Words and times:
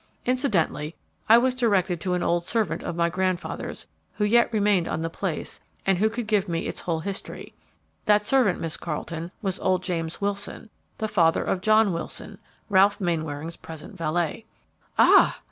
Incidentally, 0.25 0.95
I 1.29 1.37
was 1.37 1.53
directed 1.53 2.01
to 2.01 2.15
an 2.15 2.23
old 2.23 2.43
servant 2.43 2.81
of 2.81 2.95
my 2.95 3.07
grandfather's, 3.07 3.85
who 4.13 4.25
yet 4.25 4.51
remained 4.51 4.87
on 4.87 5.03
the 5.03 5.11
place 5.11 5.59
and 5.85 5.99
who 5.99 6.09
could 6.09 6.25
give 6.25 6.49
me 6.49 6.61
its 6.65 6.79
whole 6.81 7.01
history. 7.01 7.53
That 8.05 8.23
servant, 8.25 8.59
Miss 8.59 8.77
Carleton, 8.77 9.29
was 9.43 9.59
old 9.59 9.83
James 9.83 10.19
Wilson, 10.19 10.71
the 10.97 11.07
father 11.07 11.43
of 11.43 11.61
John 11.61 11.93
Wilson, 11.93 12.39
Ralph 12.67 12.99
Mainwaring's 12.99 13.57
present 13.57 13.95
valet." 13.95 14.45
"Ah!" 14.97 15.39